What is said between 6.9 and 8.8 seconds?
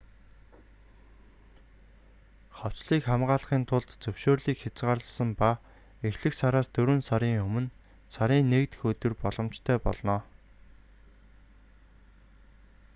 сарын өмнө сарын 1